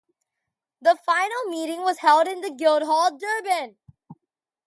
The 0.81 0.97
final 1.05 1.43
meeting 1.49 1.83
was 1.83 1.99
held 1.99 2.27
in 2.27 2.41
The 2.41 2.49
Guildhall, 2.49 3.19
Durban. 3.19 3.77